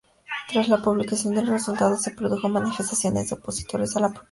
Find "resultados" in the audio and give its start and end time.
1.51-2.01